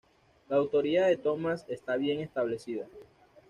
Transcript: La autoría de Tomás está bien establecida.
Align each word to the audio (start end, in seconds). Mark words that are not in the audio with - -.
La 0.49 0.55
autoría 0.55 1.05
de 1.05 1.15
Tomás 1.17 1.63
está 1.69 1.95
bien 1.95 2.21
establecida. 2.21 2.87